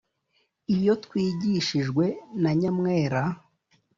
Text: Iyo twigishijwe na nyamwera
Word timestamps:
Iyo 0.75 0.93
twigishijwe 1.03 2.05
na 2.41 2.51
nyamwera 2.59 3.21